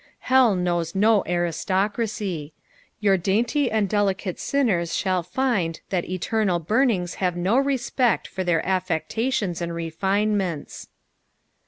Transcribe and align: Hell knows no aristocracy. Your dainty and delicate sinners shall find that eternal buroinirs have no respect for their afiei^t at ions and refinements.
Hell 0.21 0.55
knows 0.55 0.95
no 0.95 1.23
aristocracy. 1.27 2.51
Your 3.01 3.17
dainty 3.17 3.69
and 3.69 3.87
delicate 3.87 4.39
sinners 4.39 4.95
shall 4.95 5.21
find 5.21 5.79
that 5.91 6.09
eternal 6.09 6.57
buroinirs 6.59 7.17
have 7.17 7.35
no 7.37 7.55
respect 7.59 8.27
for 8.27 8.43
their 8.43 8.63
afiei^t 8.63 8.95
at 9.35 9.41
ions 9.43 9.61
and 9.61 9.75
refinements. 9.75 10.87